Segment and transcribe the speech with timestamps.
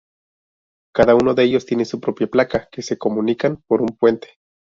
[0.95, 4.39] Cada uno de ellos tiene su propia placa que se comunican por un puente.